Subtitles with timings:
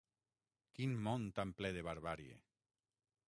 [0.77, 2.39] Quin món tan ple de barbàrie!